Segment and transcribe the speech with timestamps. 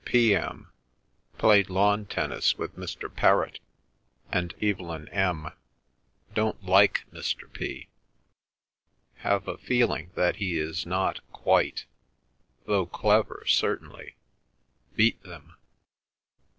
[0.03, 3.07] P.M.—Played lawn tennis with Mr.
[3.07, 3.59] Perrott
[4.31, 5.49] and Evelyn M.
[6.33, 7.43] Don't like Mr.
[7.53, 7.87] P.
[9.17, 11.85] Have a feeling that he is not 'quite,'
[12.65, 14.15] though clever certainly.
[14.95, 15.55] Beat them.